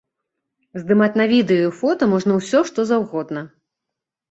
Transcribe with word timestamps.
Здымаць 0.83 1.09
на 1.21 1.27
відэа 1.33 1.67
і 1.67 1.75
фота 1.83 2.03
можна 2.15 2.41
ўсё 2.41 2.65
што 2.73 2.89
заўгодна. 2.95 3.47